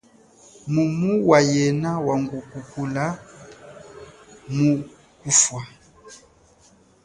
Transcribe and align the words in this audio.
Mumu 0.73 1.11
wa 1.29 1.39
yena 1.51 1.91
wangukula 2.05 3.05
mu 4.55 4.69
kufa. 5.21 5.61